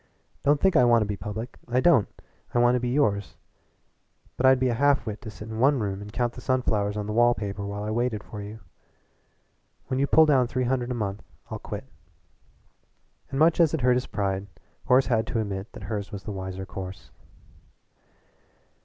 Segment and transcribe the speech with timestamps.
[0.41, 2.07] Don't think I want to be public I don't.
[2.55, 3.35] I want to be yours.
[4.35, 6.97] But I'd be a half wit to sit in one room and count the sunflowers
[6.97, 8.61] on the wall paper while I waited for you.
[9.89, 11.83] When you pull down three hundred a month I'll quit."
[13.29, 14.47] And much as it hurt his pride,
[14.87, 17.11] Horace had to admit that hers was the wiser course.